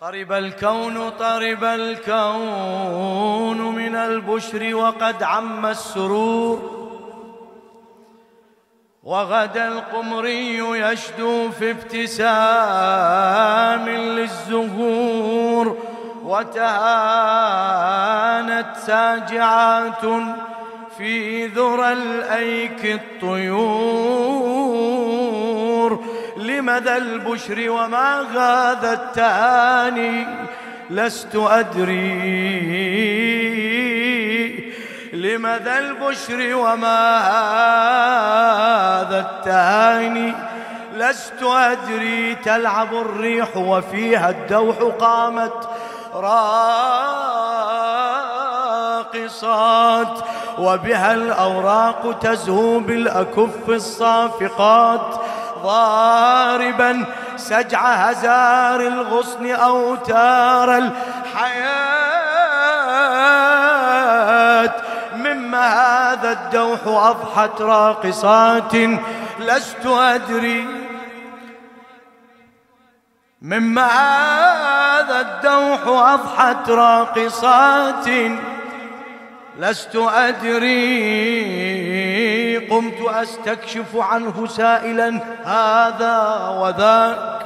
طرب 0.00 0.32
الكون 0.32 1.10
طرب 1.10 1.64
الكون 1.64 3.74
من 3.74 3.96
البشر 3.96 4.74
وقد 4.74 5.22
عم 5.22 5.66
السرور. 5.66 6.80
وغدا 9.02 9.68
القمري 9.68 10.58
يشدو 10.58 11.50
في 11.50 11.70
ابتسام 11.70 12.28
للزهور. 13.88 15.78
وتهانت 16.24 16.66
ساجعات 18.86 20.04
في 20.98 21.46
ذرى 21.46 21.92
الأيك 21.92 22.84
الطيور. 22.84 24.99
لمدى 26.40 26.96
البشر 26.96 27.70
وما 27.70 28.20
هذا 28.20 28.92
التاني؟ 28.92 30.26
لست 30.90 31.36
أدري. 31.36 32.20
لمدى 35.12 35.78
البشر 35.78 36.54
وما 36.54 37.18
هذا 38.98 39.18
التاني؟ 39.18 40.34
لست 40.94 41.42
أدري. 41.42 42.34
تلعب 42.34 42.94
الريح 42.94 43.56
وفيها 43.56 44.30
الدوح 44.30 44.76
قامت 45.00 45.68
راقصات 49.34 50.18
وبها 50.58 51.14
الأوراق 51.14 52.18
تزهو 52.22 52.78
بالأكف 52.78 53.68
الصافقات. 53.68 55.20
ضاربا 55.62 57.04
سجع 57.36 57.80
هزار 57.80 58.80
الغصن 58.80 59.50
أوتار 59.50 60.78
الحياة. 60.78 61.90
مما 65.16 65.68
هذا 65.68 66.32
الدوح 66.32 66.80
أضحت 66.86 67.60
راقصات. 67.60 68.74
لست 69.38 69.86
أدري 69.86 70.66
مما 73.42 73.86
هذا 73.86 75.20
الدوح 75.20 75.80
أضحت 75.86 76.70
راقصات. 76.70 78.08
لست 79.58 79.96
أدري 79.96 81.20
قمت 82.58 83.00
أستكشف 83.08 83.96
عنه 83.96 84.46
سائلا 84.46 85.20
هذا 85.44 86.48
وذاك. 86.60 87.40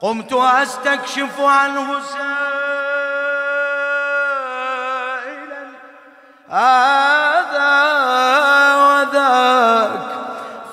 قمت 0.00 0.32
أستكشف 0.32 1.40
عنه 1.40 2.00
سائلا 2.00 2.34
هذا 6.50 7.74
وذاك. 8.84 10.00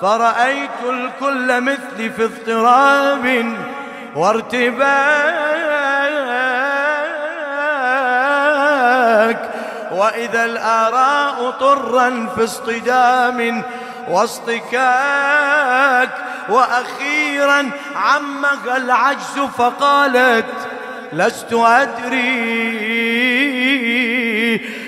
فرأيت 0.00 0.80
الكل 0.84 1.60
مثلي 1.60 2.10
في 2.10 2.24
اضطراب 2.24 3.56
وارتباك. 4.16 5.81
وإذا 10.02 10.44
الآراء 10.44 11.50
طرا 11.50 12.28
في 12.36 12.44
اصطدام 12.44 13.62
واصطكاك 14.08 15.30
وأخيرا 16.48 17.70
عمها 17.96 18.76
العجز 18.76 19.38
فقالت 19.58 20.68
لست 21.12 21.52
أدري 21.52 22.82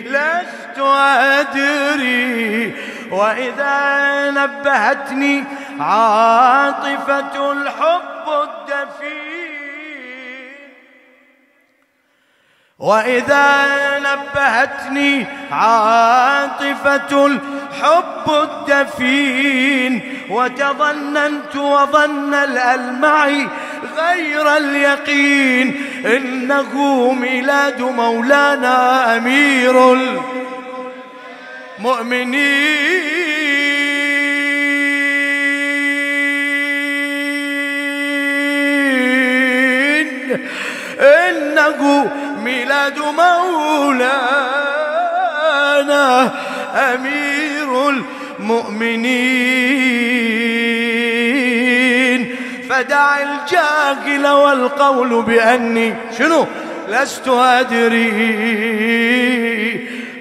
لست 0.06 0.78
أدري. 0.78 2.74
وإذا 3.10 4.30
نبهتني 4.30 5.44
عاطفة 5.80 7.52
الحب 7.52 8.28
الدفين 8.28 9.63
وإذا 12.78 13.66
نبهتني 13.98 15.26
عاطفة 15.50 17.26
الحب 17.26 18.30
الدفين 18.30 20.02
وتظننت 20.30 21.56
وظن 21.56 22.34
الألمع 22.34 23.26
غير 23.96 24.56
اليقين 24.56 25.84
إنه 26.06 27.12
ميلاد 27.12 27.82
مولانا 27.82 29.16
أمير 29.16 29.92
المؤمنين 39.04 40.38
إنه 41.00 42.10
ميلاد 42.44 42.98
مولانا 42.98 44.04
أمير 46.74 47.88
المؤمنين. 47.88 49.44
فدع 52.70 53.16
الجاهل 53.18 54.26
والقول 54.26 55.22
بأني 55.22 55.94
شنو؟ 56.18 56.46
لست 56.88 57.28
أدري. 57.28 58.10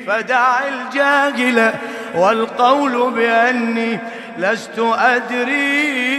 فدع 0.07 0.59
الجاهل 0.67 1.73
والقول 2.15 3.11
بأني 3.11 3.99
لست 4.37 4.79
أدري. 4.79 6.13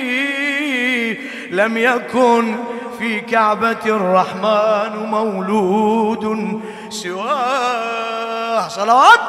لم 1.50 1.76
يكن 1.76 2.56
في 3.04 3.20
كعبة 3.20 3.84
الرحمن 3.86 5.06
مولود 5.06 6.62
سواه. 6.90 8.68
صلوات. 8.68 9.20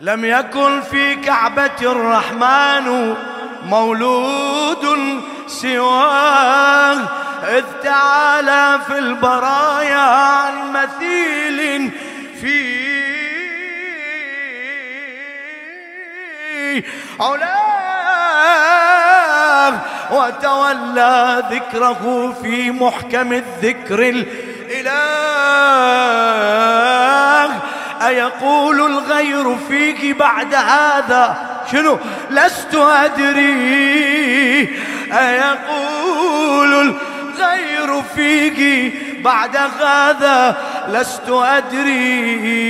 لم 0.00 0.24
يكن 0.24 0.80
في 0.80 1.14
كعبة 1.16 1.80
الرحمن 1.82 3.16
مولود 3.64 4.86
سواه. 5.46 6.98
إذ 7.42 7.64
تعالى 7.82 8.80
في 8.86 8.98
البرايا 8.98 9.98
عن 9.98 10.72
مثيل 10.72 11.90
في 12.40 12.78
علاه 17.20 17.77
وتولى 20.10 21.42
ذكره 21.50 22.34
في 22.42 22.70
محكم 22.70 23.32
الذكر 23.32 23.98
الإله. 24.08 24.98
أيقول 28.06 28.80
الغير 28.80 29.56
فيك 29.68 30.16
بعد 30.16 30.54
هذا؟ 30.54 31.36
شنو؟ 31.72 31.98
لست 32.30 32.74
أدري. 32.74 34.68
أيقول 35.12 36.74
الغير 36.74 38.02
فيك 38.16 38.92
بعد 39.24 39.56
هذا؟ 39.56 40.56
لست 40.88 41.28
أدري. 41.28 42.68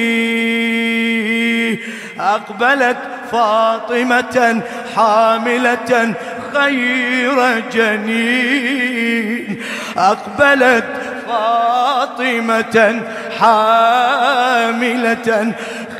أقبلت 2.21 2.98
فاطمة 3.33 4.63
حاملة 4.97 6.15
خير 6.54 7.60
جنين. 7.72 9.62
أقبلت 9.97 10.84
فاطمة 11.27 13.03
حاملة 13.41 15.28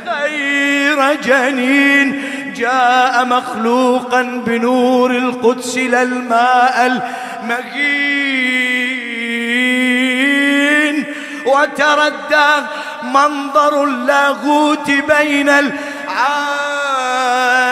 خير 0.05 1.13
جنين. 1.13 2.21
جاء 2.55 3.25
مخلوقا 3.25 4.21
بنور 4.21 5.11
القدس 5.11 5.77
للماء 5.77 6.85
المهين. 6.85 8.09
وتردى 11.45 12.65
منظر 13.03 13.83
اللاهوت 13.83 14.91
بين 14.91 15.49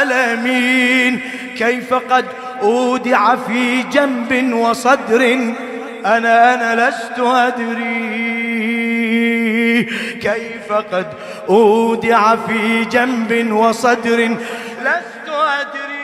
العالمين. 0.07 1.21
كيف 1.57 1.94
قد 1.94 2.25
أودع 2.62 3.36
في 3.36 3.83
جنب 3.83 4.54
وصدر. 4.54 5.54
أنا 6.06 6.54
أنا 6.54 6.89
لست 6.89 7.19
أدري 7.19 8.07
كيف 10.21 10.71
قد 10.74 11.13
أودع 11.50 12.36
في 12.36 12.86
جنب 12.86 13.51
وصدر. 13.51 14.38
لست 14.81 15.30
أدري 15.30 15.98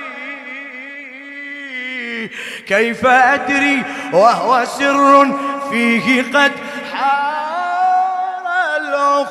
كيف 2.68 3.06
أدري 3.06 3.84
وهو 4.14 4.66
سر 4.66 5.32
فيه 5.72 6.22
قد 6.34 6.52
حار 6.94 8.44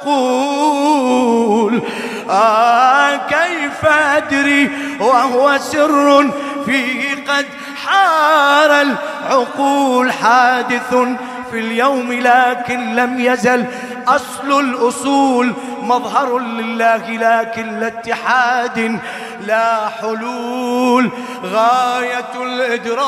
العقول. 0.03 1.03
آه 2.31 3.17
كيف 3.83 3.91
أدري 3.93 4.71
وهو 5.01 5.59
سر 5.59 6.31
فيه 6.67 7.15
قد 7.29 7.47
حار 7.87 8.83
العقول 8.83 10.13
حادث 10.13 10.95
في 11.51 11.59
اليوم 11.59 12.13
لكن 12.13 12.97
لم 12.97 13.21
يزل 13.21 13.67
أصل 14.09 14.61
الأصول 14.61 15.53
مظهر 15.83 16.39
لله 16.39 17.11
لكن 17.11 17.81
لا 17.81 17.87
اتحاد 17.87 19.01
لا 19.47 19.89
حلول 19.89 21.11
غاية 21.45 22.43
الإدراك 22.43 23.03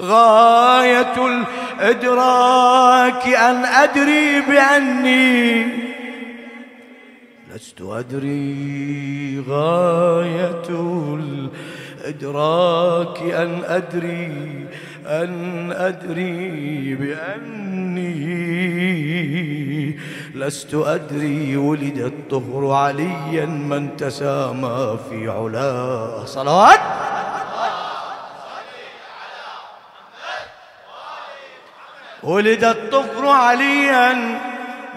غاية 0.00 1.16
الإدراك 1.16 1.55
أن 3.26 3.64
أدري 3.64 4.40
بأني 4.40 5.66
لست 7.54 7.80
أدري 7.80 9.44
غاية 9.48 10.68
الإدراك 12.04 13.22
أن 13.22 13.62
أدري 13.64 14.66
أن 15.06 15.72
أدري 15.72 16.94
بأني 16.94 18.36
لست 20.34 20.74
أدري 20.74 21.56
ولد 21.56 21.98
الطهر 21.98 22.70
عليا 22.70 23.46
من 23.46 23.96
تسامى 23.96 24.98
في 25.10 25.28
علاه. 25.28 26.24
صلوات! 26.24 27.05
ولد 32.26 32.64
الطفر 32.64 33.28
عليا 33.28 34.38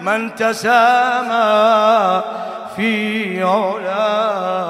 من 0.00 0.34
تسامى 0.34 2.22
في 2.76 3.42
علاه 3.42 4.60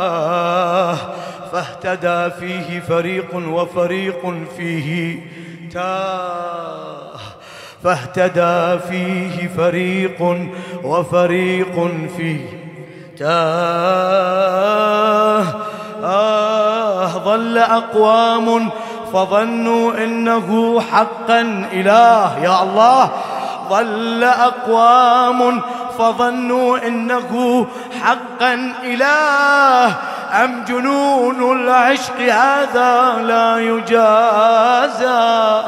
فاهتدى 1.52 2.30
فيه 2.40 2.80
فريق 2.80 3.34
وفريق 3.34 4.34
فيه 4.56 5.20
تاه 5.72 7.18
فاهتدى 7.84 8.78
فيه 8.88 9.48
فريق 9.56 10.38
وفريق 10.84 11.90
فيه 12.16 12.46
تاه 13.18 14.40
آه 16.04 17.06
ظل 17.06 17.58
أقوام 17.58 18.70
فظنوا 19.12 20.04
إنه 20.04 20.80
حقا 20.92 21.68
إله 21.72 22.38
يا 22.42 22.62
الله. 22.62 23.10
ظل 23.68 24.24
أقوام 24.24 25.62
فظنوا 25.98 26.78
إنه 26.78 27.66
حقا 28.02 28.72
إله. 28.84 29.94
أم 30.44 30.64
جنون 30.68 31.60
العشق 31.60 32.20
هذا 32.20 33.22
لا 33.22 33.58
يجازى؟ 33.58 35.62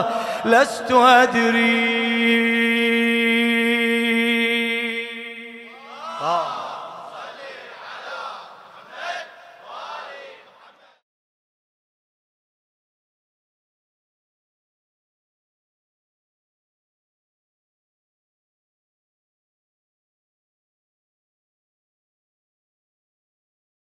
لست 0.44 0.92
أدري. 0.92 2.22